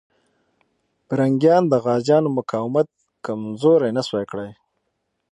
پرنګیان 1.07 1.63
د 1.69 1.73
غازيانو 1.85 2.29
مقاومت 2.37 2.87
کمزوری 3.25 3.89
نسو 3.95 4.17
کړای. 4.31 4.51